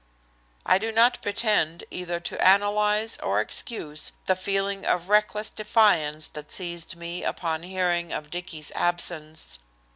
I 0.65 0.79
do 0.79 0.91
not 0.91 1.21
pretend 1.21 1.83
either 1.91 2.19
to 2.21 2.43
analyze 2.43 3.17
or 3.21 3.39
excuse 3.39 4.13
the 4.25 4.35
feeling 4.35 4.83
of 4.83 5.09
reckless 5.09 5.51
defiance 5.51 6.27
that 6.29 6.51
seized 6.51 6.95
me 6.95 7.23
upon 7.23 7.61
hearing 7.61 8.11
of 8.11 8.31
Dicky's 8.31 8.71
absence. 8.73 9.59